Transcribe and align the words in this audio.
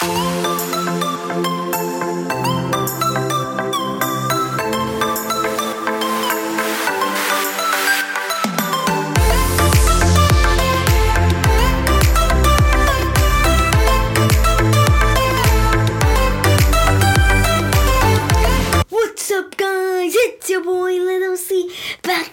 What's 0.00 0.37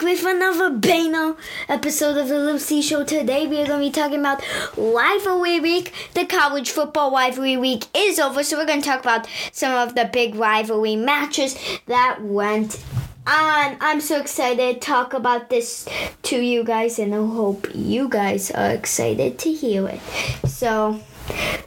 with 0.06 0.24
another 0.24 0.70
banger 0.70 1.36
episode 1.68 2.16
of 2.16 2.28
the 2.28 2.60
C 2.60 2.84
Show. 2.84 3.04
Today 3.04 3.48
we 3.48 3.60
are 3.60 3.66
going 3.66 3.80
to 3.80 3.88
be 3.88 3.92
talking 3.92 4.20
about 4.20 4.44
rivalry 4.78 5.60
week. 5.60 5.92
The 6.14 6.26
college 6.26 6.70
football 6.70 7.12
rivalry 7.12 7.58
week 7.58 7.86
is 7.96 8.20
over, 8.20 8.44
so 8.44 8.55
we're 8.55 8.68
going 8.68 8.84
to 8.84 8.88
talk 8.88 8.99
about 8.99 9.27
some 9.52 9.73
of 9.73 9.96
the 9.96 10.08
big 10.13 10.36
rivalry 10.36 10.96
matches 10.96 11.58
that 11.88 12.22
went 12.22 12.84
on. 13.26 13.77
I'm 13.82 13.99
so 13.99 14.22
excited 14.22 14.76
to 14.76 14.80
talk 14.80 15.16
about 15.16 15.49
this 15.49 15.90
to 16.24 16.40
you 16.40 16.63
guys, 16.63 16.99
and 16.99 17.16
I 17.16 17.18
hope 17.18 17.68
you 17.74 18.08
guys 18.08 18.52
are 18.52 18.70
excited 18.70 19.40
to 19.40 19.52
hear 19.52 19.88
it. 19.88 20.02
So. 20.48 21.02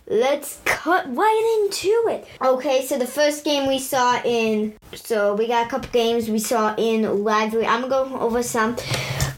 Let's 0.07 0.61
cut 0.65 1.05
right 1.15 1.61
into 1.61 2.05
it. 2.09 2.27
Okay, 2.41 2.87
so 2.87 2.99
the 2.99 3.07
first 3.07 3.45
game 3.45 3.69
we 3.69 3.79
saw 3.79 4.21
in, 4.25 4.75
so 4.95 5.35
we 5.35 5.47
got 5.47 5.67
a 5.67 5.69
couple 5.69 5.91
games 5.91 6.31
we 6.31 6.39
saw 6.39 6.75
in 6.77 7.25
rivalry. 7.25 7.67
I'm 7.67 7.89
gonna 7.89 8.11
go 8.11 8.19
over 8.19 8.43
some. 8.43 8.77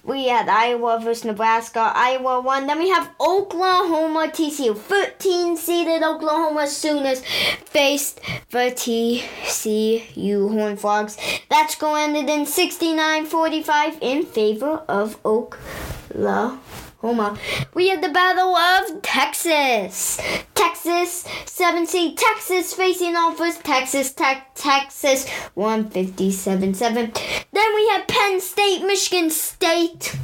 We 0.05 0.29
had 0.29 0.49
Iowa 0.49 1.01
versus 1.03 1.25
Nebraska. 1.25 1.93
Iowa 1.95 2.41
won. 2.41 2.67
Then 2.67 2.79
we 2.79 2.89
have 2.89 3.11
Oklahoma 3.21 4.31
TCU. 4.33 4.77
13 4.77 5.57
seeded 5.57 6.03
Oklahoma 6.03 6.67
Sooners 6.67 7.23
faced 7.67 8.21
the 8.51 8.73
TCU 8.73 10.53
Horn 10.53 10.77
Frogs. 10.77 11.17
That 11.49 11.71
score 11.71 11.99
ended 11.99 12.29
in 12.29 12.47
69 12.47 13.27
45 13.27 13.99
in 14.01 14.25
favor 14.25 14.83
of 14.89 15.19
Oklahoma. 15.25 16.61
Homa. 17.01 17.39
We 17.75 17.89
had 17.89 18.03
the 18.03 18.11
Battle 18.11 18.55
of 18.55 19.03
Texas. 19.03 20.21
Texas, 20.55 21.25
7 21.47 21.87
seed 21.87 22.19
Texas 22.19 22.75
facing 22.75 23.17
off 23.17 23.41
with 23.41 23.63
Texas 23.63 24.13
Tech, 24.13 24.55
Texas, 24.55 25.29
157 25.55 26.75
7. 26.75 27.13
Then 27.53 27.75
we 27.75 27.89
had 27.89 28.07
Penn 28.07 28.41
State, 28.41 28.85
Michigan 28.85 29.31
State. 29.31 30.15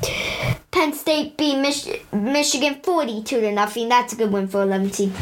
Penn 0.71 0.93
State 0.93 1.39
beat 1.39 1.59
Mich- 1.59 2.03
Michigan 2.13 2.81
42 2.83 3.41
to 3.41 3.53
nothing. 3.53 3.89
That's 3.89 4.13
a 4.13 4.17
good 4.17 4.31
win 4.33 4.47
for 4.47 4.63
11 4.63 4.93
seed. 4.93 5.13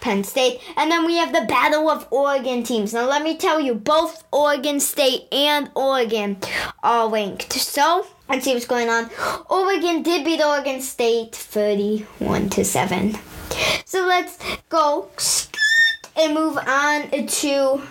Penn 0.00 0.24
State. 0.24 0.60
And 0.76 0.90
then 0.90 1.06
we 1.06 1.16
have 1.16 1.32
the 1.32 1.46
Battle 1.48 1.88
of 1.88 2.06
Oregon 2.10 2.62
teams. 2.64 2.94
Now, 2.94 3.08
let 3.08 3.22
me 3.22 3.36
tell 3.36 3.60
you, 3.60 3.74
both 3.74 4.24
Oregon 4.32 4.80
State 4.80 5.28
and 5.32 5.70
Oregon 5.74 6.38
are 6.82 7.08
ranked. 7.08 7.52
So, 7.52 8.06
let's 8.28 8.44
see 8.44 8.54
what's 8.54 8.66
going 8.66 8.88
on. 8.88 9.10
Oregon 9.48 10.02
did 10.02 10.24
beat 10.24 10.42
Oregon 10.42 10.80
State 10.80 11.34
31 11.34 12.50
to 12.50 12.64
7. 12.64 13.16
So, 13.84 14.06
let's 14.06 14.38
go 14.68 15.08
and 16.16 16.34
move 16.34 16.58
on 16.58 17.26
to 17.26 17.82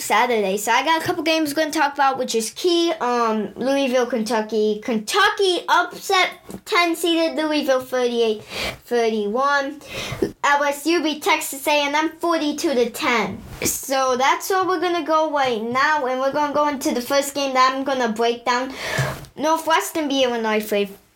Saturday. 0.00 0.56
So 0.56 0.72
I 0.72 0.84
got 0.84 1.02
a 1.02 1.04
couple 1.04 1.22
games 1.22 1.50
we're 1.50 1.62
going 1.62 1.72
to 1.72 1.78
talk 1.78 1.94
about, 1.94 2.18
which 2.18 2.34
is 2.34 2.50
key. 2.50 2.92
Um, 3.00 3.52
Louisville, 3.54 4.06
Kentucky. 4.06 4.80
Kentucky 4.82 5.60
upset 5.68 6.30
10 6.64 6.96
seeded 6.96 7.36
Louisville 7.36 7.80
38 7.80 8.42
31. 8.42 9.80
LSU 10.42 11.02
beat 11.02 11.22
Texas 11.22 11.66
A&M 11.66 12.10
42 12.18 12.74
to 12.74 12.90
10. 12.90 13.40
So 13.62 14.16
that's 14.16 14.50
all 14.50 14.66
we're 14.66 14.80
going 14.80 14.96
to 14.96 15.06
go 15.06 15.30
right 15.30 15.62
now, 15.62 16.06
and 16.06 16.20
we're 16.20 16.32
going 16.32 16.48
to 16.48 16.54
go 16.54 16.68
into 16.68 16.92
the 16.92 17.00
first 17.00 17.34
game 17.34 17.54
that 17.54 17.74
I'm 17.74 17.84
going 17.84 18.00
to 18.00 18.08
break 18.08 18.44
down. 18.44 18.72
Northwestern 19.36 20.08
beat 20.08 20.24
Illinois 20.24 20.60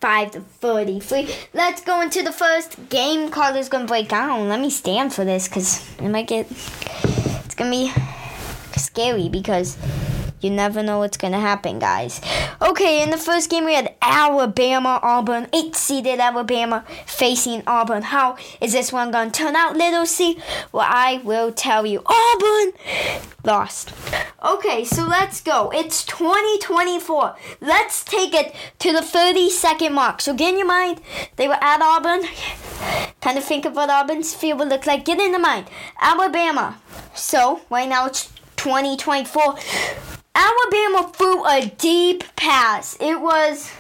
5 0.01 0.31
to 0.33 0.41
33. 0.41 1.29
Let's 1.55 1.83
go 1.83 2.01
into 2.01 2.23
the 2.23 2.33
first 2.33 2.89
game. 2.89 3.31
Carter's 3.31 3.69
going 3.69 3.87
to 3.87 3.89
break 3.89 4.09
down. 4.09 4.49
Let 4.49 4.61
me 4.61 4.71
stand 4.71 5.13
for 5.13 5.25
this 5.25 5.49
because 5.49 5.85
it 5.99 6.09
might 6.09 6.27
get. 6.27 6.51
It's 6.51 7.55
going 7.55 7.71
to 7.71 7.77
be 7.77 7.93
scary 8.79 9.29
because 9.29 9.77
you 10.41 10.51
never 10.51 10.83
know 10.83 10.99
what's 10.99 11.17
gonna 11.17 11.41
happen, 11.41 11.79
guys. 11.79 12.21
Okay, 12.63 13.03
in 13.03 13.11
the 13.11 13.17
first 13.17 13.51
game 13.51 13.65
we 13.65 13.75
had 13.75 13.95
Alabama 14.01 15.01
Auburn, 15.03 15.49
eight 15.53 15.75
seeded 15.75 16.21
Alabama 16.21 16.85
facing 17.07 17.63
Auburn. 17.67 18.03
How 18.03 18.37
is 18.61 18.73
this 18.73 18.93
one 18.93 19.11
gonna 19.11 19.31
turn 19.31 19.57
out, 19.57 19.77
little 19.77 20.07
C? 20.07 20.39
Well, 20.71 20.87
I 20.89 21.21
will 21.25 21.51
tell 21.51 21.85
you. 21.85 22.03
Auburn 22.07 22.73
lost. 23.45 23.93
Okay, 24.45 24.85
so 24.85 25.05
let's 25.05 25.41
go. 25.41 25.71
It's 25.75 26.05
2024. 26.05 27.35
Let's 27.61 28.05
take 28.05 28.33
it 28.33 28.55
to 28.79 28.93
the 28.93 29.03
30 29.03 29.51
second 29.51 29.93
mark. 29.93 30.21
So 30.21 30.35
get 30.35 30.51
in 30.53 30.59
your 30.59 30.69
mind, 30.69 31.01
they 31.35 31.49
were 31.49 31.59
at 31.61 31.83
Auburn. 31.83 32.29
Kind 33.21 33.39
of 33.39 33.45
think 33.45 33.65
of 33.65 33.75
what 33.75 33.91
Auburn's 33.91 34.35
field 34.35 34.61
would 34.61 34.69
look 34.69 34.87
like. 34.87 35.05
Get 35.05 35.19
in 35.19 35.33
the 35.33 35.39
mind. 35.41 35.67
Alabama. 36.01 36.81
So 37.15 37.63
right 37.71 37.89
now 37.89 38.07
it's 38.07 38.31
2024. 38.59 39.57
Alabama 40.35 41.11
threw 41.15 41.47
a 41.47 41.73
deep 41.79 42.25
pass. 42.37 42.97
It 43.01 43.21
was 43.21 43.71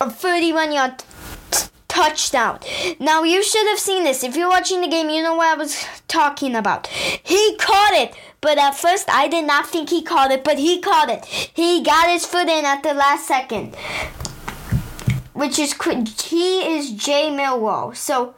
a 0.00 0.10
31 0.10 0.72
yard 0.72 1.04
t- 1.50 1.68
touchdown. 1.88 2.60
Now, 2.98 3.24
you 3.24 3.42
should 3.42 3.66
have 3.68 3.78
seen 3.78 4.04
this. 4.04 4.24
If 4.24 4.36
you're 4.36 4.48
watching 4.48 4.80
the 4.80 4.88
game, 4.88 5.10
you 5.10 5.22
know 5.22 5.34
what 5.34 5.48
I 5.48 5.54
was 5.54 5.84
talking 6.06 6.54
about. 6.54 6.86
He 6.86 7.56
caught 7.56 7.92
it. 7.94 8.14
But 8.40 8.58
at 8.58 8.76
first, 8.76 9.10
I 9.10 9.26
did 9.26 9.46
not 9.46 9.66
think 9.66 9.90
he 9.90 10.02
caught 10.02 10.30
it, 10.30 10.44
but 10.44 10.58
he 10.58 10.80
caught 10.80 11.10
it. 11.10 11.24
He 11.24 11.82
got 11.82 12.08
his 12.08 12.24
foot 12.24 12.48
in 12.48 12.64
at 12.64 12.84
the 12.84 12.94
last 12.94 13.26
second 13.26 13.76
which 15.38 15.56
is 15.56 15.72
he 16.20 16.76
is 16.76 16.90
Jay 16.90 17.30
Milroe. 17.30 17.92
So 17.92 18.34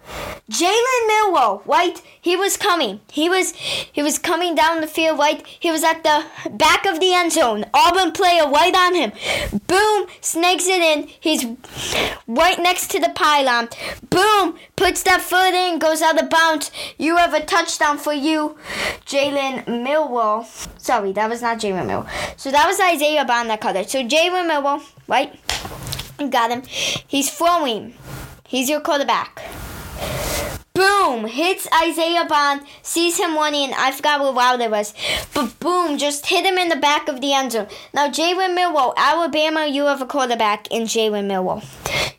Jalen 0.50 1.06
Milroe, 1.06 1.62
right? 1.64 2.00
He 2.20 2.36
was 2.36 2.58
coming. 2.58 3.00
He 3.10 3.30
was 3.30 3.52
he 3.52 4.02
was 4.02 4.18
coming 4.18 4.54
down 4.54 4.82
the 4.82 4.86
field, 4.86 5.18
right? 5.18 5.44
He 5.46 5.70
was 5.70 5.82
at 5.82 6.02
the 6.02 6.26
back 6.50 6.84
of 6.84 7.00
the 7.00 7.14
end 7.14 7.32
zone. 7.32 7.64
Auburn 7.72 8.12
player 8.12 8.46
right 8.46 8.74
on 8.76 8.94
him. 8.94 9.12
Boom, 9.66 10.08
snakes 10.20 10.66
it 10.66 10.82
in. 10.82 11.08
He's 11.18 11.46
right 12.26 12.58
next 12.60 12.90
to 12.90 13.00
the 13.00 13.08
pylon. 13.14 13.70
Boom, 14.10 14.58
puts 14.76 15.02
that 15.04 15.22
foot 15.22 15.54
in, 15.54 15.78
goes 15.78 16.02
out 16.02 16.22
of 16.22 16.28
bounds. 16.28 16.70
You 16.98 17.16
have 17.16 17.32
a 17.32 17.42
touchdown 17.42 17.96
for 17.96 18.12
you, 18.12 18.58
Jalen 19.06 19.66
Milroe. 19.66 20.44
Sorry, 20.76 21.12
that 21.12 21.30
was 21.30 21.40
not 21.40 21.58
Jalen 21.58 21.86
Milroe. 21.86 22.06
So 22.36 22.50
that 22.50 22.66
was 22.66 22.78
Isaiah 22.78 23.24
Bond 23.24 23.48
that 23.48 23.62
caught 23.62 23.76
it. 23.76 23.88
So 23.88 24.04
Jalen 24.04 24.46
Milroe, 24.46 24.82
right? 25.08 25.34
Got 26.28 26.50
him. 26.50 26.62
He's 27.06 27.30
throwing. 27.30 27.94
He's 28.46 28.68
your 28.68 28.80
quarterback. 28.80 29.42
Boom! 30.74 31.26
Hits 31.26 31.66
Isaiah 31.82 32.24
Bond, 32.24 32.62
sees 32.82 33.18
him 33.18 33.34
running. 33.34 33.72
I 33.76 33.90
forgot 33.92 34.20
what 34.20 34.34
route 34.34 34.60
it 34.60 34.70
was. 34.70 34.94
But 35.34 35.58
boom, 35.60 35.98
just 35.98 36.26
hit 36.26 36.44
him 36.44 36.58
in 36.58 36.68
the 36.68 36.76
back 36.76 37.08
of 37.08 37.20
the 37.20 37.32
end 37.32 37.52
zone. 37.52 37.68
Now, 37.92 38.08
Jalen 38.08 38.54
Milroe, 38.54 38.94
Alabama, 38.96 39.66
you 39.66 39.86
have 39.86 40.00
a 40.00 40.06
quarterback 40.06 40.70
in 40.70 40.84
Jalen 40.84 41.26
Milroe. 41.26 41.62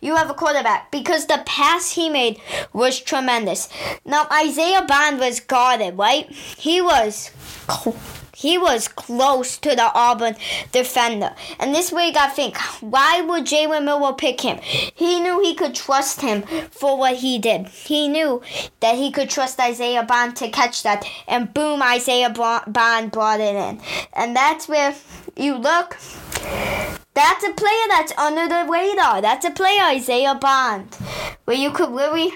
You 0.01 0.15
have 0.15 0.29
a 0.29 0.33
quarterback 0.33 0.91
because 0.91 1.27
the 1.27 1.41
pass 1.45 1.91
he 1.91 2.09
made 2.09 2.39
was 2.73 2.99
tremendous. 2.99 3.69
Now, 4.05 4.27
Isaiah 4.31 4.83
Bond 4.87 5.19
was 5.19 5.39
guarded, 5.39 5.97
right? 5.97 6.29
He 6.31 6.81
was 6.81 7.31
he 8.41 8.57
was 8.57 8.87
close 8.87 9.57
to 9.57 9.75
the 9.75 9.91
Auburn 9.93 10.35
defender. 10.71 11.35
And 11.59 11.75
this 11.75 11.91
way 11.91 12.11
I 12.15 12.27
think, 12.27 12.57
why 12.81 13.21
would 13.21 13.45
Jalen 13.45 13.85
Milroe 13.85 14.13
pick 14.13 14.41
him? 14.41 14.57
He 14.61 15.19
knew 15.19 15.39
he 15.41 15.53
could 15.53 15.75
trust 15.75 16.21
him 16.21 16.41
for 16.71 16.97
what 16.97 17.17
he 17.17 17.37
did. 17.37 17.67
He 17.67 18.07
knew 18.07 18.41
that 18.79 18.95
he 18.95 19.11
could 19.11 19.29
trust 19.29 19.59
Isaiah 19.59 20.03
Bond 20.03 20.35
to 20.37 20.49
catch 20.49 20.81
that. 20.81 21.05
And 21.27 21.53
boom, 21.53 21.83
Isaiah 21.83 22.31
Bond 22.31 23.11
brought 23.11 23.39
it 23.39 23.55
in. 23.55 23.79
And 24.13 24.35
that's 24.35 24.67
where 24.67 24.95
you 25.35 25.55
look. 25.55 25.97
That's 27.13 27.43
a 27.43 27.51
player 27.51 27.85
that's 27.89 28.17
under 28.17 28.47
the 28.47 28.65
radar. 28.69 29.21
That's 29.21 29.45
a 29.45 29.51
player, 29.51 29.83
Isaiah 29.83 30.35
Bond. 30.35 30.95
Where 31.43 31.57
you 31.57 31.71
could 31.71 31.91
really, 31.91 32.33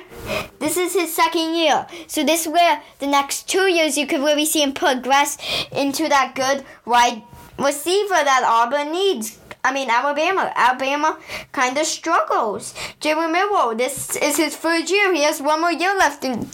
this 0.60 0.76
is 0.76 0.94
his 0.94 1.16
second 1.16 1.56
year. 1.56 1.88
So 2.08 2.24
this 2.24 2.46
is 2.46 2.52
where 2.52 2.82
the 3.00 3.08
next 3.08 3.48
two 3.48 3.72
years 3.72 3.98
you 3.98 4.06
could 4.06 4.20
really 4.20 4.46
see 4.46 4.62
him 4.62 4.74
progress 4.74 5.38
into 5.72 6.10
that 6.10 6.36
good 6.36 6.66
wide 6.86 7.24
receiver 7.58 8.16
that 8.16 8.44
Auburn 8.46 8.92
needs. 8.92 9.40
I 9.64 9.74
mean, 9.74 9.90
Alabama. 9.90 10.52
Alabama 10.56 11.18
kind 11.52 11.78
of 11.78 11.86
struggles. 11.86 12.74
Jalen 13.00 13.32
Milroe, 13.32 13.76
this 13.76 14.16
is 14.18 14.38
his 14.38 14.56
third 14.56 14.90
year. 14.90 15.14
He 15.14 15.24
has 15.24 15.42
one 15.42 15.62
more 15.62 15.72
year 15.72 15.96
left 15.98 16.24
in, 16.24 16.48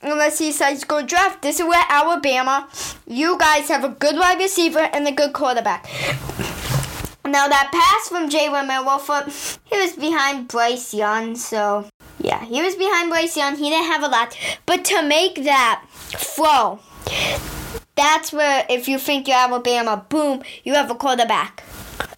unless 0.00 0.38
he 0.38 0.46
decides 0.46 0.80
to 0.80 0.86
go 0.86 1.04
draft. 1.04 1.42
This 1.42 1.60
is 1.60 1.66
where 1.66 1.84
Alabama, 1.88 2.68
you 3.06 3.36
guys 3.38 3.68
have 3.68 3.84
a 3.84 3.90
good 3.90 4.16
wide 4.16 4.38
receiver 4.38 4.88
and 4.92 5.06
a 5.06 5.12
good 5.12 5.34
quarterback. 5.34 5.86
Now 7.26 7.48
that 7.48 7.70
pass 7.72 8.08
from 8.08 8.30
Jalen 8.30 8.68
Milroe, 8.68 9.02
uh, 9.08 9.28
he 9.64 9.76
was 9.76 9.92
behind 9.94 10.48
Bryce 10.48 10.94
Young, 10.94 11.36
so 11.36 11.86
Yeah, 12.18 12.44
he 12.44 12.62
was 12.62 12.76
behind 12.76 13.10
Bryce 13.10 13.36
Young. 13.36 13.56
He 13.56 13.68
didn't 13.70 13.90
have 13.90 14.02
a 14.02 14.08
lot. 14.08 14.36
But 14.64 14.84
to 14.86 15.02
make 15.02 15.44
that 15.44 15.84
throw, 15.90 16.78
that's 17.94 18.32
where, 18.32 18.64
if 18.68 18.88
you 18.88 18.98
think 18.98 19.28
you're 19.28 19.36
Alabama, 19.36 20.04
boom, 20.08 20.42
you 20.64 20.74
have 20.74 20.90
a 20.90 20.94
quarterback 20.94 21.62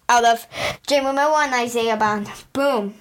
out 0.08 0.24
of 0.24 0.46
Jalen 0.86 1.14
Milroe 1.14 1.36
and 1.40 1.54
Isaiah 1.54 1.96
Bond. 1.96 2.30
Boom. 2.52 2.94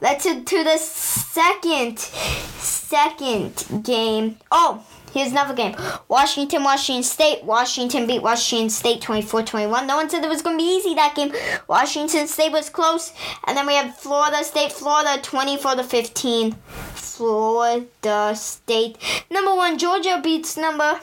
Let's 0.00 0.24
to, 0.24 0.42
to 0.42 0.64
the 0.64 0.78
second 0.78 1.98
second 1.98 3.84
game. 3.84 4.36
Oh, 4.50 4.84
here's 5.12 5.30
another 5.32 5.54
game. 5.54 5.76
Washington, 6.08 6.64
Washington 6.64 7.02
State. 7.02 7.44
Washington 7.44 8.06
beat 8.06 8.22
Washington 8.22 8.70
State 8.70 9.00
24-21. 9.00 9.86
No 9.86 9.96
one 9.96 10.10
said 10.10 10.24
it 10.24 10.28
was 10.28 10.42
going 10.42 10.58
to 10.58 10.62
be 10.62 10.76
easy 10.76 10.94
that 10.94 11.14
game. 11.14 11.32
Washington 11.68 12.26
State 12.26 12.52
was 12.52 12.70
close. 12.70 13.12
And 13.46 13.56
then 13.56 13.66
we 13.66 13.74
have 13.74 13.96
Florida 13.96 14.42
State, 14.44 14.72
Florida 14.72 15.20
24 15.22 15.76
to 15.76 15.84
15. 15.84 16.52
Florida 16.94 18.34
State. 18.34 18.96
Number 19.30 19.54
one, 19.54 19.78
Georgia 19.78 20.20
beats 20.22 20.56
number 20.56 21.00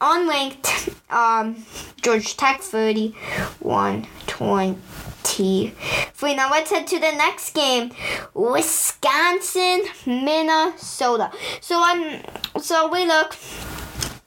unranked 0.00 0.94
um, 1.10 1.64
Georgia 2.00 2.36
Tech 2.36 2.60
31 2.60 4.06
20. 4.26 5.74
Wait, 6.22 6.36
now 6.36 6.50
let's 6.50 6.70
head 6.70 6.86
to 6.86 6.98
the 6.98 7.12
next 7.12 7.54
game. 7.54 7.92
Wisconsin, 8.34 9.84
Minnesota. 10.06 11.30
So 11.60 11.80
I'm 11.82 12.22
so 12.62 12.88
we 12.88 13.06
look. 13.06 13.36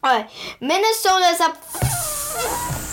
Alright. 0.04 0.30
Minnesota's 0.62 1.42
up 1.42 2.85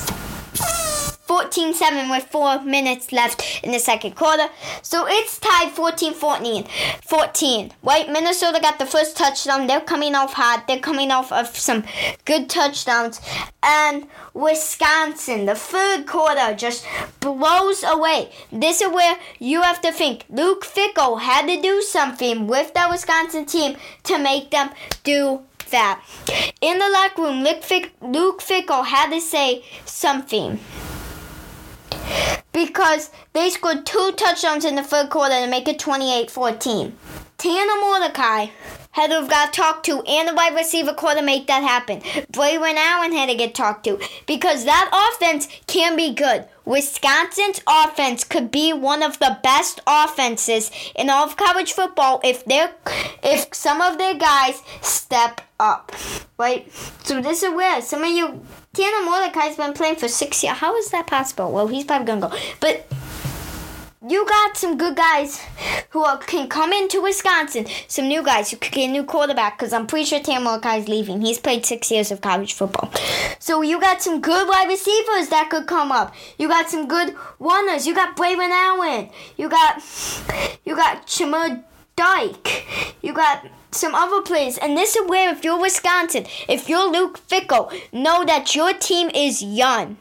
14 1.23 1.73
7 1.73 2.11
with 2.11 2.25
4 2.25 2.63
minutes 2.63 3.13
left 3.13 3.61
in 3.63 3.73
the 3.73 3.79
second 3.79 4.17
quarter. 4.17 4.47
So 4.83 5.07
it's 5.09 5.39
tied 5.39 5.71
14 5.71 6.15
14. 6.15 6.67
14. 7.03 7.73
Right? 7.83 8.11
Minnesota 8.11 8.59
got 8.61 8.79
the 8.79 8.87
first 8.87 9.17
touchdown. 9.17 9.67
They're 9.67 9.81
coming 9.81 10.15
off 10.15 10.35
hot. 10.35 10.67
They're 10.67 10.79
coming 10.81 11.11
off 11.11 11.33
of 11.33 11.57
some 11.57 11.85
good 12.25 12.51
touchdowns. 12.51 13.21
And 13.63 14.09
Wisconsin, 14.35 15.47
the 15.47 15.55
third 15.55 16.07
quarter, 16.07 16.55
just 16.55 16.85
blows 17.21 17.85
away. 17.85 18.33
This 18.51 18.81
is 18.81 18.93
where 18.93 19.19
you 19.39 19.63
have 19.63 19.81
to 19.83 19.93
think 19.93 20.25
Luke 20.29 20.65
Fickell 20.65 21.21
had 21.21 21.47
to 21.47 21.61
do 21.61 21.83
something 21.83 22.47
with 22.47 22.75
that 22.75 22.91
Wisconsin 22.91 23.47
team 23.47 23.77
to 24.05 24.19
make 24.19 24.51
them 24.51 24.71
do 25.05 25.43
that. 25.71 26.03
In 26.61 26.79
the 26.79 26.89
locker 26.89 27.23
room, 27.23 27.43
Luke 27.43 28.41
Fickell 28.41 28.85
had 28.87 29.11
to 29.11 29.21
say 29.21 29.65
something 29.85 30.59
because 32.53 33.11
they 33.33 33.51
scored 33.51 33.87
two 33.87 34.13
touchdowns 34.17 34.65
in 34.65 34.75
the 34.75 34.83
third 34.83 35.11
quarter 35.11 35.35
to 35.35 35.49
make 35.49 35.69
it 35.69 35.79
28 35.79 36.31
14. 36.31 36.97
Tanner 37.39 37.81
Mordecai 37.81 38.47
had 38.93 39.09
to 39.09 39.15
have 39.15 39.29
got 39.29 39.53
talked 39.53 39.87
to 39.87 40.03
and 40.03 40.29
the 40.29 40.35
wide 40.35 40.55
receiver 40.55 40.93
corps 40.93 41.15
to 41.15 41.23
make 41.23 41.47
that 41.47 41.63
happen. 41.63 42.01
Braylon 42.31 42.77
Allen 42.77 43.13
had 43.13 43.29
to 43.29 43.35
get 43.35 43.55
talked 43.55 43.85
to 43.85 43.99
because 44.27 44.65
that 44.65 45.11
offense 45.17 45.49
can 45.67 45.97
be 45.97 46.15
good. 46.15 46.45
Wisconsin's 46.65 47.61
offense 47.67 48.23
could 48.23 48.51
be 48.51 48.73
one 48.73 49.03
of 49.03 49.19
the 49.19 49.39
best 49.43 49.81
offenses 49.87 50.71
in 50.95 51.11
all 51.11 51.25
of 51.25 51.37
college 51.37 51.73
football 51.73 52.21
if 52.23 52.45
they 52.45 52.69
if 53.25 53.53
some 53.53 53.81
of 53.81 53.99
their 53.99 54.15
guys 54.15 54.63
step 54.81 55.41
up. 55.59 55.93
Right? 56.39 56.71
So 57.03 57.21
this 57.21 57.43
is 57.43 57.53
where 57.53 57.81
some 57.83 58.05
of 58.05 58.11
you 58.11 58.43
Tanner 58.75 59.05
Mordecai's 59.05 59.57
been 59.57 59.75
playing 59.75 59.97
for 59.97 60.09
six 60.09 60.43
years. 60.43 60.57
How 60.57 60.75
is 60.77 60.89
that 60.93 61.07
possible? 61.07 61.53
Well, 61.53 61.69
he's 61.69 61.85
probably 61.85 62.07
gonna 62.07 62.23
go. 62.23 62.37
But 62.59 62.87
you 64.09 64.27
got 64.27 64.57
some 64.57 64.79
good 64.79 64.97
guys 64.97 65.43
who 65.91 66.03
are, 66.03 66.17
can 66.17 66.49
come 66.49 66.73
into 66.73 67.03
Wisconsin. 67.03 67.67
Some 67.87 68.09
new 68.09 68.23
guys 68.23 68.51
who 68.51 68.57
could 68.57 68.73
get 68.73 68.89
a 68.89 68.93
new 68.93 69.05
quarterback 69.05 69.59
because 69.59 69.75
I'm 69.75 69.87
pretty 69.87 70.07
sure 70.07 70.21
Tam 70.21 70.47
is 70.47 70.89
leaving. 70.89 71.21
He's 71.21 71.39
played 71.39 71.67
six 71.67 71.91
years 71.91 72.11
of 72.11 72.23
college 72.23 72.55
football. 72.55 72.91
So 73.39 73.61
you 73.61 73.79
got 73.79 74.01
some 74.01 74.23
good 74.23 74.49
wide 74.49 74.69
receivers 74.69 75.29
that 75.29 75.49
could 75.51 75.67
come 75.67 75.93
up. 75.93 76.15
You 76.39 76.49
got 76.49 76.71
some 76.71 76.89
good 76.89 77.15
runners. 77.39 77.87
You 77.87 77.95
got 77.95 78.17
Braylon 78.17 78.51
Allen. 78.51 79.11
You 79.37 79.51
got 79.51 79.83
you 80.65 80.75
got 80.75 81.07
Chimere 81.07 81.63
Dike. 82.03 82.67
You 83.01 83.13
got 83.13 83.47
some 83.71 83.95
other 83.95 84.23
players. 84.23 84.59
And 84.59 84.77
this 84.77 84.97
is 84.97 85.09
where, 85.09 85.31
if 85.31 85.45
you're 85.45 85.61
Wisconsin, 85.61 86.27
if 86.49 86.69
you're 86.69 86.91
Luke 86.91 87.21
Fickell, 87.29 87.73
know 87.93 88.25
that 88.25 88.57
your 88.57 88.73
team 88.73 89.09
is 89.15 89.41
young. 89.41 89.97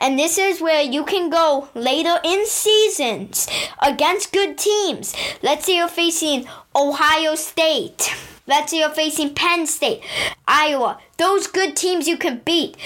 And 0.00 0.16
this 0.16 0.38
is 0.38 0.60
where 0.60 0.80
you 0.80 1.04
can 1.04 1.28
go 1.28 1.68
later 1.74 2.20
in 2.22 2.46
seasons 2.46 3.48
against 3.82 4.32
good 4.32 4.58
teams. 4.58 5.12
Let's 5.42 5.66
say 5.66 5.78
you're 5.78 5.88
facing 5.88 6.46
Ohio 6.76 7.34
State. 7.34 8.14
Let's 8.46 8.70
say 8.70 8.78
you're 8.78 8.90
facing 8.90 9.34
Penn 9.34 9.66
State, 9.66 10.02
Iowa. 10.46 10.98
Those 11.18 11.48
good 11.48 11.76
teams 11.76 12.06
you 12.06 12.16
can 12.16 12.42
beat. 12.44 12.76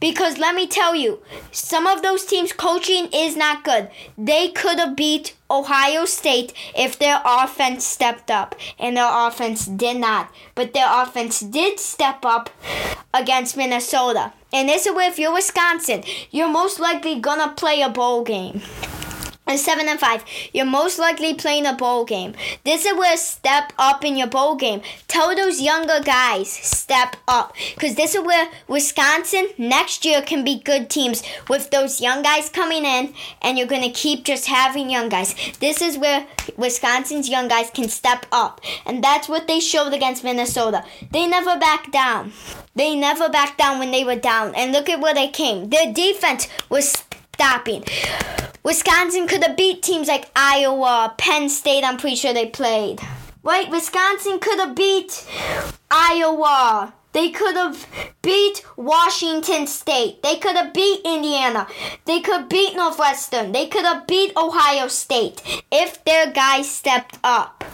Because 0.00 0.38
let 0.38 0.54
me 0.54 0.66
tell 0.66 0.94
you, 0.94 1.20
some 1.50 1.86
of 1.86 2.02
those 2.02 2.24
teams' 2.24 2.52
coaching 2.52 3.08
is 3.12 3.36
not 3.36 3.64
good. 3.64 3.90
They 4.16 4.48
could 4.48 4.78
have 4.78 4.96
beat 4.96 5.34
Ohio 5.50 6.04
State 6.04 6.52
if 6.76 6.98
their 6.98 7.20
offense 7.24 7.84
stepped 7.84 8.30
up, 8.30 8.54
and 8.78 8.96
their 8.96 9.08
offense 9.10 9.66
did 9.66 9.96
not. 9.96 10.32
But 10.54 10.72
their 10.72 10.88
offense 10.88 11.40
did 11.40 11.80
step 11.80 12.24
up 12.24 12.50
against 13.12 13.56
Minnesota. 13.56 14.32
And 14.52 14.68
this 14.68 14.86
is 14.86 14.94
where, 14.94 15.10
if 15.10 15.18
you're 15.18 15.32
Wisconsin, 15.32 16.04
you're 16.30 16.48
most 16.48 16.78
likely 16.78 17.18
gonna 17.18 17.52
play 17.56 17.82
a 17.82 17.88
bowl 17.88 18.22
game 18.22 18.62
and 19.48 19.58
seven 19.58 19.88
and 19.88 19.98
five, 19.98 20.24
you're 20.52 20.66
most 20.66 20.98
likely 20.98 21.34
playing 21.34 21.66
a 21.66 21.72
bowl 21.72 22.04
game. 22.04 22.34
This 22.64 22.84
is 22.84 22.96
where 22.96 23.16
step 23.16 23.72
up 23.78 24.04
in 24.04 24.16
your 24.16 24.28
bowl 24.28 24.54
game. 24.54 24.82
Tell 25.08 25.34
those 25.34 25.60
younger 25.60 26.00
guys 26.04 26.50
step 26.50 27.16
up, 27.26 27.54
because 27.74 27.96
this 27.96 28.14
is 28.14 28.22
where 28.22 28.48
Wisconsin 28.68 29.48
next 29.58 30.04
year 30.04 30.22
can 30.22 30.44
be 30.44 30.60
good 30.60 30.90
teams 30.90 31.22
with 31.48 31.70
those 31.70 32.00
young 32.00 32.22
guys 32.22 32.48
coming 32.48 32.84
in, 32.84 33.14
and 33.42 33.58
you're 33.58 33.66
gonna 33.66 33.90
keep 33.90 34.24
just 34.24 34.46
having 34.46 34.90
young 34.90 35.08
guys. 35.08 35.34
This 35.58 35.80
is 35.80 35.98
where 35.98 36.26
Wisconsin's 36.56 37.28
young 37.28 37.48
guys 37.48 37.70
can 37.70 37.88
step 37.88 38.26
up, 38.30 38.60
and 38.84 39.02
that's 39.02 39.28
what 39.28 39.48
they 39.48 39.60
showed 39.60 39.94
against 39.94 40.22
Minnesota. 40.22 40.84
They 41.10 41.26
never 41.26 41.58
backed 41.58 41.90
down. 41.90 42.32
They 42.74 42.94
never 42.94 43.28
backed 43.28 43.58
down 43.58 43.78
when 43.78 43.90
they 43.90 44.04
were 44.04 44.16
down, 44.16 44.54
and 44.54 44.72
look 44.72 44.88
at 44.88 45.00
where 45.00 45.14
they 45.14 45.28
came. 45.28 45.70
Their 45.70 45.92
defense 45.92 46.48
was 46.68 46.92
stopping. 47.38 47.84
Wisconsin 48.64 49.28
could 49.28 49.44
have 49.44 49.56
beat 49.56 49.80
teams 49.80 50.08
like 50.08 50.28
Iowa, 50.34 51.14
Penn 51.18 51.48
State, 51.48 51.84
I'm 51.84 51.96
pretty 51.96 52.16
sure 52.16 52.34
they 52.34 52.46
played. 52.46 53.00
Right? 53.44 53.70
Wisconsin 53.70 54.40
could 54.40 54.58
have 54.58 54.74
beat 54.74 55.24
Iowa. 55.88 56.92
They 57.12 57.30
could 57.30 57.54
have 57.54 57.86
beat 58.22 58.66
Washington 58.76 59.68
State. 59.68 60.20
They 60.24 60.36
could 60.36 60.56
have 60.56 60.74
beat 60.74 61.00
Indiana. 61.04 61.68
They 62.06 62.20
could 62.20 62.48
beat 62.48 62.74
Northwestern. 62.74 63.52
They 63.52 63.68
could 63.68 63.84
have 63.84 64.08
beat 64.08 64.36
Ohio 64.36 64.88
State 64.88 65.40
if 65.70 66.04
their 66.04 66.32
guys 66.32 66.68
stepped 66.68 67.18
up. 67.22 67.64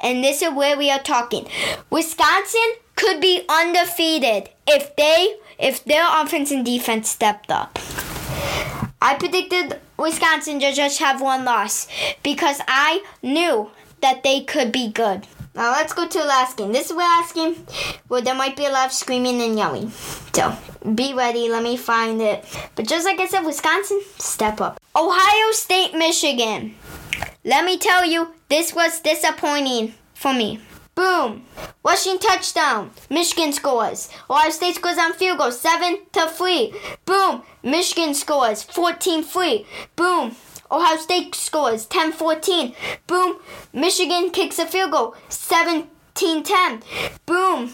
And 0.00 0.24
this 0.24 0.42
is 0.42 0.52
where 0.52 0.76
we 0.76 0.90
are 0.90 1.02
talking. 1.02 1.46
Wisconsin 1.88 2.74
could 2.96 3.20
be 3.20 3.44
undefeated 3.48 4.50
if 4.66 4.94
they 4.96 5.36
if 5.58 5.84
their 5.84 6.06
offense 6.10 6.50
and 6.50 6.64
defense 6.64 7.08
stepped 7.08 7.50
up. 7.50 7.78
I 9.00 9.14
predicted 9.14 9.80
Wisconsin 9.96 10.60
to 10.60 10.72
just 10.72 10.98
have 10.98 11.20
one 11.20 11.44
loss 11.44 11.86
because 12.22 12.60
I 12.66 13.04
knew 13.22 13.70
that 14.00 14.22
they 14.22 14.42
could 14.42 14.72
be 14.72 14.90
good. 14.90 15.26
Now 15.54 15.72
let's 15.72 15.92
go 15.92 16.06
to 16.06 16.18
the 16.18 16.24
last 16.24 16.56
game. 16.56 16.72
This 16.72 16.84
is 16.84 16.90
the 16.90 16.96
last 16.96 17.34
game 17.34 17.54
where 18.08 18.20
there 18.20 18.34
might 18.34 18.56
be 18.56 18.64
a 18.64 18.70
lot 18.70 18.86
of 18.86 18.92
screaming 18.92 19.40
and 19.40 19.56
yelling. 19.56 19.90
So 20.32 20.56
be 20.94 21.14
ready. 21.14 21.48
Let 21.48 21.62
me 21.62 21.76
find 21.76 22.22
it. 22.22 22.44
But 22.76 22.86
just 22.86 23.04
like 23.04 23.18
I 23.18 23.26
said, 23.26 23.42
Wisconsin, 23.42 24.00
step 24.18 24.60
up. 24.60 24.80
Ohio 24.94 25.52
State, 25.52 25.94
Michigan. 25.94 26.74
Let 27.44 27.64
me 27.64 27.78
tell 27.78 28.04
you, 28.04 28.34
this 28.48 28.74
was 28.74 29.00
disappointing 29.00 29.94
for 30.14 30.32
me. 30.32 30.60
Boom. 30.98 31.44
Washington 31.84 32.18
touchdown. 32.18 32.90
Michigan 33.08 33.52
scores. 33.52 34.10
Ohio 34.28 34.50
State 34.50 34.74
scores 34.74 34.98
on 34.98 35.12
field 35.12 35.38
goal. 35.38 35.52
7 35.52 35.96
to 36.10 36.28
3. 36.28 36.74
Boom. 37.04 37.42
Michigan 37.62 38.14
scores. 38.14 38.64
14 38.64 39.22
3. 39.22 39.64
Boom. 39.94 40.34
Ohio 40.72 40.96
State 40.96 41.36
scores 41.36 41.86
10 41.86 42.10
14. 42.10 42.74
Boom. 43.06 43.36
Michigan 43.72 44.30
kicks 44.30 44.58
a 44.58 44.66
field 44.66 44.90
goal. 44.90 45.14
17 45.28 46.42
10. 46.42 46.82
Boom. 47.26 47.72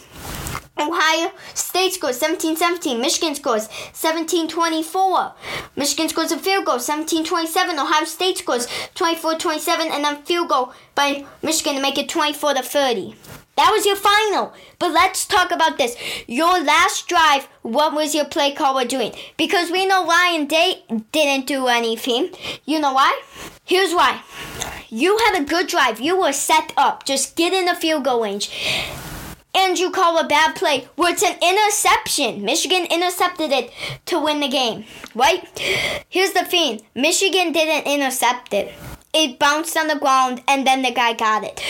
Ohio 0.78 1.31
State 1.54 1.93
scores 1.93 2.19
17 2.19 2.57
17. 2.57 3.00
Michigan 3.00 3.35
scores 3.35 3.69
17 3.93 4.49
24. 4.49 5.33
Michigan 5.76 6.09
scores 6.09 6.33
a 6.33 6.38
field 6.38 6.66
goal 6.66 6.78
17 6.78 7.25
27. 7.25 7.78
Ohio 7.78 8.04
State 8.04 8.38
scores 8.38 8.66
24 8.95 9.35
27. 9.38 9.88
And 9.90 10.04
then 10.04 10.23
field 10.25 10.49
goal 10.49 10.73
by 10.95 11.25
Michigan 11.43 11.76
to 11.76 11.83
make 11.83 11.99
it 11.99 12.09
24 12.09 12.54
to 12.54 12.62
30. 12.62 13.14
That 13.57 13.71
was 13.71 13.87
your 13.87 13.97
final. 13.97 14.52
But 14.81 14.93
let's 14.93 15.26
talk 15.26 15.52
about 15.52 15.78
this. 15.78 15.97
Your 16.26 16.61
last 16.64 17.07
drive, 17.07 17.45
what 17.62 17.95
was 17.95 18.12
your 18.14 18.25
play 18.25 18.52
caller 18.52 18.85
doing? 18.85 19.12
Because 19.37 19.71
we 19.71 19.87
know 19.87 20.04
Ryan 20.04 20.47
Day 20.47 20.83
didn't 21.12 21.47
do 21.47 21.69
anything. 21.69 22.31
You 22.64 22.81
know 22.81 22.93
why? 22.93 23.23
Here's 23.64 23.95
why. 23.95 24.23
You 24.88 25.16
had 25.19 25.40
a 25.40 25.45
good 25.45 25.69
drive. 25.69 26.00
You 26.00 26.21
were 26.21 26.33
set 26.33 26.73
up. 26.76 27.04
Just 27.04 27.37
get 27.37 27.52
in 27.52 27.66
the 27.66 27.75
field 27.75 28.04
goal 28.04 28.25
range. 28.25 28.50
And 29.56 29.78
you 29.78 29.90
call 29.90 30.18
a 30.18 30.26
bad 30.26 30.56
play 30.56 30.88
where 30.96 31.12
it's 31.12 31.23
an 31.23 31.37
interception. 31.40 32.44
Michigan 32.44 32.87
intercepted 32.90 33.52
it 33.52 33.73
to 34.06 34.18
win 34.18 34.40
the 34.40 34.49
game, 34.49 34.84
right? 35.14 35.46
Here's 36.08 36.32
the 36.32 36.44
thing 36.44 36.82
Michigan 36.94 37.52
didn't 37.52 37.87
intercept 37.90 38.52
it 38.52 38.73
it 39.14 39.38
bounced 39.38 39.76
on 39.76 39.88
the 39.88 39.97
ground 39.97 40.42
and 40.49 40.66
then 40.66 40.83
the 40.83 40.90
guy 40.90 41.14
got 41.14 41.44
it. 41.44 41.62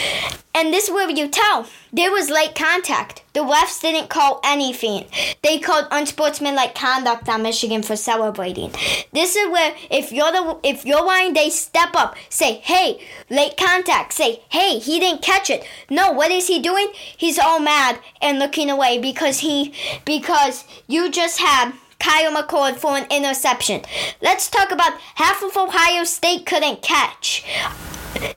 And 0.56 0.72
this 0.72 0.84
is 0.84 0.94
where 0.94 1.10
you 1.10 1.28
tell 1.28 1.66
there 1.92 2.12
was 2.12 2.30
late 2.30 2.54
contact. 2.54 3.22
The 3.34 3.40
refs 3.40 3.80
didn't 3.80 4.08
call 4.08 4.40
anything. 4.44 5.06
They 5.42 5.58
called 5.58 5.86
unsportsmanlike 5.90 6.74
conduct 6.74 7.28
on 7.28 7.42
Michigan 7.42 7.82
for 7.82 7.96
celebrating. 7.96 8.70
This 9.12 9.34
is 9.34 9.50
where 9.50 9.74
if 9.90 10.12
you're 10.12 10.30
the 10.30 10.58
if 10.62 10.86
you're 10.86 11.04
lying, 11.04 11.34
they 11.34 11.50
step 11.50 11.94
up, 11.94 12.16
say, 12.28 12.60
"Hey, 12.62 13.00
late 13.28 13.56
contact." 13.56 14.12
Say, 14.12 14.42
"Hey, 14.48 14.78
he 14.78 15.00
didn't 15.00 15.22
catch 15.22 15.50
it." 15.50 15.66
No, 15.90 16.12
what 16.12 16.30
is 16.30 16.46
he 16.46 16.60
doing? 16.60 16.90
He's 16.94 17.38
all 17.38 17.58
mad 17.58 17.98
and 18.22 18.38
looking 18.38 18.70
away 18.70 18.98
because 18.98 19.40
he 19.40 19.72
because 20.04 20.64
you 20.86 21.10
just 21.10 21.40
had 21.40 21.72
Kyle 21.98 22.32
McCord 22.32 22.76
for 22.76 22.96
an 22.96 23.06
interception. 23.10 23.82
Let's 24.20 24.48
talk 24.48 24.70
about 24.70 24.98
half 25.16 25.42
of 25.42 25.56
Ohio 25.56 26.04
State 26.04 26.46
couldn't 26.46 26.82
catch. 26.82 27.44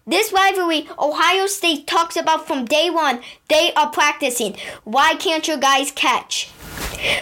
This 0.05 0.33
rivalry 0.33 0.89
Ohio 0.97 1.47
State 1.47 1.85
talks 1.87 2.15
about 2.15 2.47
from 2.47 2.65
day 2.65 2.89
one, 2.89 3.21
they 3.47 3.73
are 3.73 3.89
practicing. 3.89 4.57
Why 4.83 5.15
can't 5.15 5.47
your 5.47 5.57
guys 5.57 5.91
catch? 5.91 6.49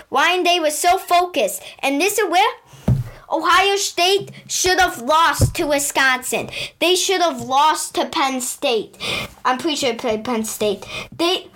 Ryan 0.09 0.43
Day 0.43 0.59
was 0.59 0.77
so 0.77 0.97
focused, 0.97 1.61
and 1.79 1.99
this 1.99 2.17
is 2.17 2.29
where 2.29 2.53
Ohio 3.29 3.75
State 3.75 4.31
should 4.47 4.79
have 4.79 5.01
lost 5.01 5.55
to 5.55 5.65
Wisconsin. 5.65 6.49
They 6.79 6.95
should 6.95 7.21
have 7.21 7.41
lost 7.41 7.95
to 7.95 8.05
Penn 8.05 8.39
State. 8.39 8.97
I'm 9.43 9.57
pretty 9.57 9.75
sure 9.75 9.91
they 9.91 9.97
played 9.97 10.23
Penn 10.23 10.45
State. 10.45 10.85
They 11.15 11.47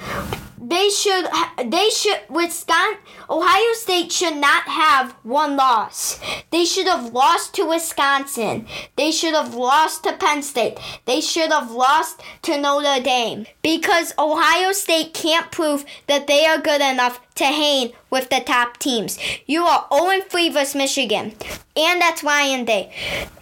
they 0.70 0.90
should 0.90 1.28
they 1.66 1.90
should 1.90 2.20
Wisconsin 2.30 3.00
Ohio 3.30 3.74
State 3.74 4.12
should 4.12 4.38
not 4.38 4.64
have 4.64 5.12
one 5.22 5.56
loss. 5.56 6.20
They 6.50 6.66
should 6.66 6.88
have 6.88 7.14
lost 7.14 7.54
to 7.56 7.66
Wisconsin. 7.66 8.66
They 8.96 9.12
should 9.12 9.36
have 9.36 9.54
lost 9.54 10.04
to 10.04 10.14
Penn 10.14 10.42
State. 10.42 10.80
They 11.06 11.22
should 11.22 11.52
have 11.52 11.70
lost 11.70 12.22
to 12.44 12.58
Notre 12.58 13.04
Dame 13.04 13.46
because 13.62 14.14
Ohio 14.18 14.72
State 14.72 15.14
can't 15.14 15.52
prove 15.52 15.86
that 16.08 16.26
they 16.26 16.48
are 16.48 16.58
good 16.58 16.82
enough 16.82 17.22
to 17.36 17.46
hang 17.46 17.92
with 18.10 18.30
the 18.30 18.40
top 18.40 18.78
teams. 18.78 19.20
You 19.46 19.64
are 19.64 19.86
0 19.94 20.22
3 20.28 20.50
versus 20.50 20.76
Michigan. 20.76 21.34
And 21.78 22.02
that's 22.02 22.24
Ryan 22.24 22.66
Day. 22.66 22.92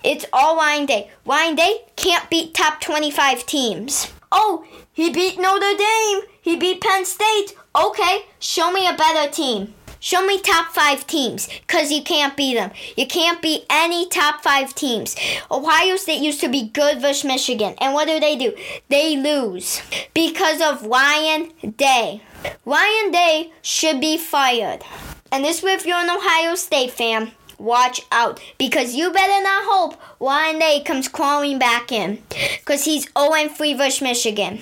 It's 0.03 0.25
all 0.33 0.57
Ryan 0.57 0.85
Day. 0.85 1.11
Ryan 1.25 1.55
Day 1.55 1.77
can't 1.95 2.29
beat 2.29 2.53
top 2.53 2.81
25 2.81 3.45
teams. 3.45 4.11
Oh, 4.31 4.65
he 4.91 5.09
beat 5.11 5.39
Notre 5.39 5.77
Dame. 5.77 6.21
He 6.41 6.55
beat 6.55 6.81
Penn 6.81 7.05
State. 7.05 7.55
Okay, 7.75 8.25
show 8.39 8.71
me 8.71 8.87
a 8.87 8.95
better 8.95 9.31
team. 9.31 9.73
Show 9.99 10.25
me 10.25 10.39
top 10.39 10.73
five 10.73 11.07
teams, 11.07 11.47
because 11.47 11.91
you 11.91 12.03
can't 12.03 12.37
beat 12.37 12.53
them. 12.53 12.71
You 12.95 13.07
can't 13.07 13.41
beat 13.41 13.65
any 13.69 14.07
top 14.07 14.43
five 14.43 14.75
teams. 14.75 15.15
Ohio 15.49 15.95
State 15.95 16.21
used 16.21 16.39
to 16.41 16.49
be 16.49 16.69
good 16.69 17.01
versus 17.01 17.25
Michigan. 17.25 17.73
And 17.81 17.93
what 17.93 18.07
do 18.07 18.19
they 18.19 18.35
do? 18.35 18.55
They 18.89 19.17
lose 19.17 19.81
because 20.13 20.61
of 20.61 20.85
Ryan 20.85 21.51
Day. 21.77 22.21
Ryan 22.63 23.11
Day 23.11 23.51
should 23.63 23.99
be 23.99 24.17
fired. 24.17 24.83
And 25.31 25.43
this 25.43 25.63
with 25.63 25.85
you're 25.85 25.97
an 25.97 26.09
Ohio 26.09 26.55
State 26.55 26.91
fan 26.91 27.31
watch 27.57 28.01
out 28.11 28.39
because 28.57 28.95
you 28.95 29.11
better 29.11 29.43
not 29.43 29.63
hope 29.65 29.93
one 30.19 30.59
day 30.59 30.81
comes 30.85 31.07
crawling 31.07 31.59
back 31.59 31.91
in 31.91 32.21
because 32.59 32.85
he's 32.85 33.07
0 33.17 33.49
3 33.49 33.73
versus 33.73 34.01
Michigan. 34.01 34.59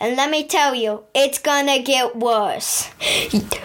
And 0.00 0.16
let 0.16 0.30
me 0.30 0.46
tell 0.46 0.74
you, 0.74 1.04
it's 1.14 1.38
gonna 1.38 1.82
get 1.82 2.16
worse. 2.16 2.88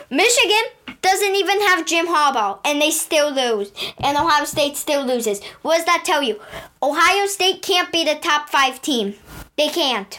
Michigan 0.09 0.63
doesn't 1.01 1.35
even 1.35 1.61
have 1.61 1.85
Jim 1.85 2.07
Harbaugh, 2.07 2.59
and 2.65 2.81
they 2.81 2.91
still 2.91 3.31
lose. 3.31 3.71
And 3.97 4.17
Ohio 4.17 4.45
State 4.45 4.75
still 4.75 5.05
loses. 5.05 5.41
What 5.61 5.77
does 5.77 5.85
that 5.85 6.03
tell 6.05 6.21
you? 6.21 6.39
Ohio 6.83 7.25
State 7.25 7.61
can't 7.61 7.91
be 7.91 8.03
the 8.03 8.15
top 8.15 8.49
five 8.49 8.81
team. 8.81 9.15
They 9.60 9.68
can't. 9.68 10.18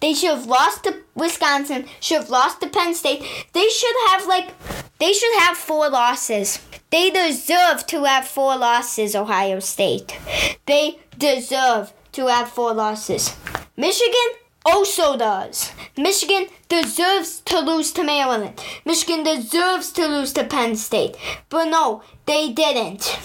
They 0.00 0.14
should 0.14 0.30
have 0.30 0.46
lost 0.46 0.84
to 0.84 1.02
Wisconsin, 1.14 1.84
should 2.00 2.22
have 2.22 2.30
lost 2.30 2.62
to 2.62 2.68
Penn 2.70 2.94
State. 2.94 3.20
They 3.52 3.68
should 3.68 3.94
have, 4.08 4.26
like, 4.26 4.54
they 4.98 5.12
should 5.12 5.38
have 5.40 5.58
four 5.58 5.90
losses. 5.90 6.58
They 6.88 7.10
deserve 7.10 7.86
to 7.88 8.04
have 8.04 8.26
four 8.26 8.56
losses, 8.56 9.14
Ohio 9.14 9.60
State. 9.60 10.18
They 10.64 10.98
deserve 11.18 11.92
to 12.12 12.28
have 12.28 12.48
four 12.48 12.72
losses. 12.72 13.36
Michigan 13.76 14.30
also 14.64 15.14
does. 15.18 15.72
Michigan 15.98 16.46
deserves 16.70 17.42
to 17.42 17.60
lose 17.60 17.92
to 17.92 18.02
Maryland. 18.02 18.64
Michigan 18.86 19.24
deserves 19.24 19.92
to 19.92 20.06
lose 20.06 20.32
to 20.32 20.44
Penn 20.44 20.74
State. 20.74 21.16
But 21.50 21.66
no, 21.66 22.02
they 22.24 22.50
didn't. 22.50 23.18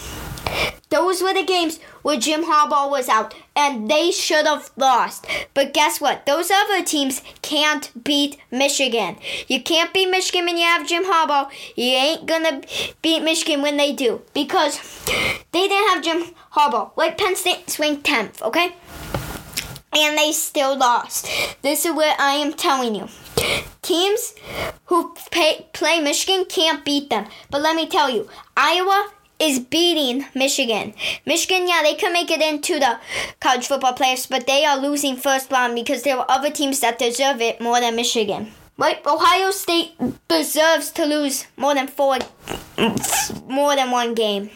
Those 0.89 1.21
were 1.21 1.33
the 1.33 1.43
games 1.43 1.79
where 2.03 2.19
Jim 2.19 2.45
Harbaugh 2.45 2.89
was 2.89 3.09
out, 3.09 3.33
and 3.55 3.89
they 3.89 4.11
should 4.11 4.45
have 4.45 4.71
lost. 4.77 5.25
But 5.53 5.73
guess 5.73 5.99
what? 5.99 6.25
Those 6.25 6.51
other 6.51 6.83
teams 6.83 7.21
can't 7.41 7.91
beat 8.03 8.37
Michigan. 8.51 9.17
You 9.47 9.61
can't 9.61 9.93
beat 9.93 10.09
Michigan 10.09 10.45
when 10.45 10.57
you 10.57 10.63
have 10.63 10.87
Jim 10.87 11.03
Harbaugh. 11.03 11.51
You 11.75 11.91
ain't 11.91 12.25
gonna 12.25 12.61
beat 13.01 13.23
Michigan 13.23 13.61
when 13.61 13.77
they 13.77 13.91
do 13.91 14.21
because 14.33 14.79
they 15.51 15.67
didn't 15.67 15.89
have 15.89 16.03
Jim 16.03 16.33
Harbaugh. 16.53 16.91
Like 16.95 17.17
Penn 17.17 17.35
State 17.35 17.69
swing 17.69 18.01
10th, 18.01 18.41
okay? 18.41 18.75
And 19.91 20.17
they 20.17 20.31
still 20.31 20.77
lost. 20.77 21.27
This 21.61 21.85
is 21.85 21.93
what 21.93 22.19
I 22.19 22.35
am 22.35 22.53
telling 22.53 22.95
you. 22.95 23.07
Teams 23.81 24.33
who 24.85 25.13
pay, 25.31 25.67
play 25.73 25.99
Michigan 25.99 26.45
can't 26.45 26.85
beat 26.85 27.09
them. 27.09 27.25
But 27.49 27.61
let 27.61 27.75
me 27.75 27.87
tell 27.87 28.09
you, 28.09 28.29
Iowa 28.55 29.11
is 29.39 29.59
beating 29.59 30.25
Michigan. 30.33 30.93
Michigan, 31.25 31.67
yeah, 31.67 31.81
they 31.83 31.95
can 31.95 32.13
make 32.13 32.31
it 32.31 32.41
into 32.41 32.79
the 32.79 32.99
college 33.39 33.67
football 33.67 33.93
playoffs, 33.93 34.29
but 34.29 34.47
they 34.47 34.65
are 34.65 34.77
losing 34.77 35.15
first 35.15 35.51
round 35.51 35.75
because 35.75 36.03
there 36.03 36.17
are 36.17 36.25
other 36.29 36.49
teams 36.49 36.79
that 36.79 36.99
deserve 36.99 37.41
it 37.41 37.59
more 37.61 37.79
than 37.79 37.95
Michigan. 37.95 38.51
Right? 38.77 38.99
Ohio 39.05 39.51
State 39.51 39.93
deserves 40.27 40.91
to 40.91 41.05
lose 41.05 41.47
more 41.55 41.73
than 41.73 41.87
four, 41.87 42.17
more 43.47 43.75
than 43.75 43.91
one 43.91 44.13
game 44.13 44.49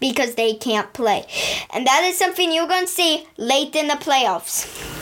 because 0.00 0.34
they 0.34 0.54
can't 0.54 0.92
play. 0.92 1.24
And 1.72 1.86
that 1.86 2.04
is 2.04 2.18
something 2.18 2.52
you're 2.52 2.68
to 2.68 2.86
see 2.86 3.26
late 3.38 3.74
in 3.74 3.88
the 3.88 3.94
playoffs 3.94 4.95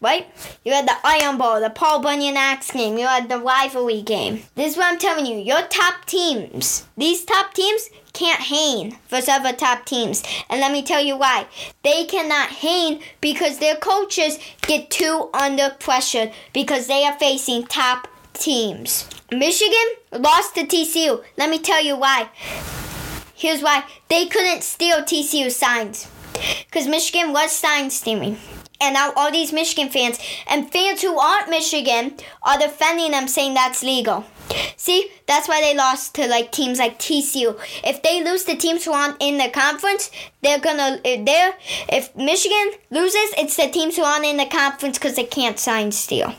right? 0.00 0.26
You 0.64 0.72
had 0.72 0.86
the 0.86 0.96
Iron 1.04 1.38
Bowl, 1.38 1.60
the 1.60 1.70
Paul 1.70 2.00
Bunyan 2.00 2.36
Axe 2.36 2.70
game, 2.70 2.98
you 2.98 3.06
had 3.06 3.28
the 3.28 3.38
rivalry 3.38 4.02
game. 4.02 4.42
This 4.54 4.72
is 4.72 4.76
what 4.76 4.92
I'm 4.92 4.98
telling 4.98 5.26
you. 5.26 5.38
Your 5.38 5.62
top 5.62 6.06
teams, 6.06 6.86
these 6.96 7.24
top 7.24 7.54
teams 7.54 7.90
can't 8.12 8.40
hang 8.40 8.98
versus 9.08 9.28
other 9.28 9.52
top 9.52 9.84
teams. 9.84 10.22
And 10.48 10.60
let 10.60 10.72
me 10.72 10.82
tell 10.82 11.02
you 11.02 11.16
why. 11.16 11.46
They 11.82 12.04
cannot 12.04 12.48
hang 12.48 13.00
because 13.20 13.58
their 13.58 13.76
coaches 13.76 14.38
get 14.62 14.90
too 14.90 15.30
under 15.32 15.70
pressure 15.70 16.32
because 16.52 16.86
they 16.86 17.04
are 17.04 17.18
facing 17.18 17.66
top 17.66 18.08
teams. 18.32 19.08
Michigan 19.30 19.74
lost 20.12 20.54
to 20.54 20.62
TCU. 20.62 21.22
Let 21.36 21.50
me 21.50 21.58
tell 21.58 21.82
you 21.82 21.96
why. 21.96 22.28
Here's 23.34 23.62
why. 23.62 23.84
They 24.08 24.26
couldn't 24.26 24.62
steal 24.62 25.02
TCU 25.02 25.50
signs. 25.50 26.08
Because 26.66 26.88
Michigan 26.88 27.32
was 27.32 27.52
sign 27.52 27.90
stealing. 27.90 28.38
And 28.80 28.94
now 28.94 29.12
all 29.16 29.32
these 29.32 29.52
Michigan 29.52 29.88
fans 29.88 30.18
and 30.46 30.70
fans 30.70 31.02
who 31.02 31.18
aren't 31.18 31.50
Michigan 31.50 32.14
are 32.42 32.58
defending 32.58 33.10
them 33.10 33.26
saying 33.26 33.54
that's 33.54 33.82
legal. 33.82 34.24
See, 34.76 35.10
that's 35.26 35.48
why 35.48 35.60
they 35.60 35.74
lost 35.74 36.14
to 36.14 36.26
like 36.26 36.52
teams 36.52 36.78
like 36.78 36.98
TCU. 36.98 37.58
If 37.84 38.02
they 38.02 38.22
lose 38.24 38.44
to 38.44 38.56
teams 38.56 38.84
who 38.84 38.92
aren't 38.92 39.16
in 39.20 39.38
the 39.38 39.50
conference, 39.50 40.10
they're 40.42 40.60
gonna 40.60 41.00
if 41.04 41.24
they're 41.26 41.54
if 41.88 42.14
Michigan 42.16 42.70
loses, 42.90 43.34
it's 43.36 43.56
the 43.56 43.68
teams 43.68 43.96
who 43.96 44.02
aren't 44.02 44.24
in 44.24 44.36
the 44.36 44.46
conference 44.46 44.98
because 44.98 45.16
they 45.16 45.24
can't 45.24 45.58
sign 45.58 45.92
steal. 45.92 46.34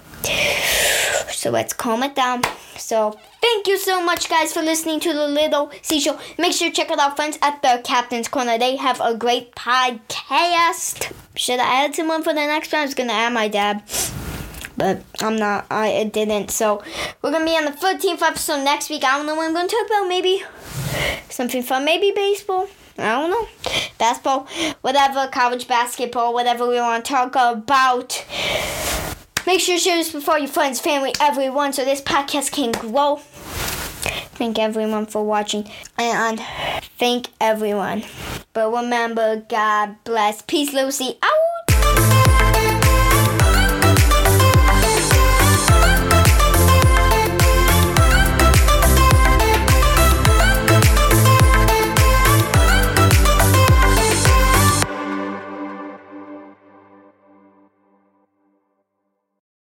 So 1.31 1.51
let's 1.51 1.73
calm 1.73 2.03
it 2.03 2.15
down. 2.15 2.41
So 2.77 3.17
thank 3.41 3.67
you 3.67 3.77
so 3.77 4.03
much, 4.03 4.29
guys, 4.29 4.51
for 4.53 4.61
listening 4.61 4.99
to 5.01 5.13
the 5.13 5.27
Little 5.27 5.71
C 5.81 5.99
Show. 5.99 6.19
Make 6.38 6.53
sure 6.53 6.69
to 6.69 6.75
check 6.75 6.91
out 6.91 6.99
our 6.99 7.15
friends 7.15 7.38
at 7.41 7.61
the 7.61 7.81
Captain's 7.83 8.27
Corner. 8.27 8.57
They 8.57 8.75
have 8.75 8.99
a 9.01 9.15
great 9.15 9.55
podcast. 9.55 11.13
Should 11.35 11.59
I 11.59 11.85
add 11.85 11.95
someone 11.95 12.23
for 12.23 12.33
the 12.33 12.45
next 12.45 12.71
one? 12.73 12.81
I 12.81 12.85
was 12.85 12.95
gonna 12.95 13.13
add 13.13 13.33
my 13.33 13.47
dad. 13.47 13.83
But 14.75 15.03
I'm 15.21 15.35
not. 15.35 15.65
I 15.69 16.09
didn't. 16.11 16.51
So 16.51 16.83
we're 17.21 17.31
gonna 17.31 17.45
be 17.45 17.57
on 17.57 17.65
the 17.65 17.71
13th 17.71 18.21
episode 18.21 18.63
next 18.63 18.89
week. 18.89 19.03
I 19.03 19.17
don't 19.17 19.25
know 19.25 19.35
what 19.35 19.47
I'm 19.47 19.53
gonna 19.53 19.67
talk 19.67 19.85
about. 19.88 20.07
Maybe 20.07 20.43
something 21.29 21.63
fun. 21.63 21.85
Maybe 21.85 22.11
baseball. 22.11 22.67
I 22.97 23.19
don't 23.19 23.29
know. 23.29 23.47
Basketball, 23.97 24.47
whatever, 24.81 25.27
college 25.27 25.67
basketball, 25.67 26.33
whatever 26.33 26.67
we 26.67 26.75
want 26.75 27.05
to 27.05 27.11
talk 27.13 27.35
about. 27.35 28.25
Make 29.50 29.62
sure 29.62 29.77
to 29.77 29.82
share 29.82 29.98
this 29.98 30.12
before 30.12 30.38
your 30.38 30.48
friends, 30.48 30.79
family, 30.79 31.12
everyone, 31.20 31.74
so 31.74 31.84
this 31.84 32.01
podcast 32.01 32.51
can 32.51 32.72
grow. 32.72 33.15
Thank 34.38 34.60
everyone 34.60 35.08
for 35.08 35.25
watching, 35.25 35.68
and 35.98 36.39
thank 37.00 37.29
everyone. 37.41 38.03
But 38.53 38.72
remember, 38.72 39.38
God 39.50 39.96
bless. 40.03 40.44
Peace, 40.44 40.72
Lucy. 40.72 41.18
Out. 41.24 41.49